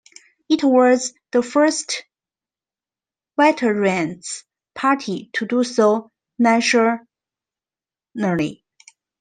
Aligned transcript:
It 0.49 0.63
was 0.63 1.13
the 1.31 1.43
first 1.43 2.05
Veterans 3.37 4.43
Party 4.73 5.29
to 5.33 5.45
do 5.45 5.63
so 5.63 6.09
nationally. 6.39 7.05